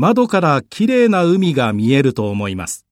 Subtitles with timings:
[0.00, 2.87] 窓から綺麗な海が見えると思います。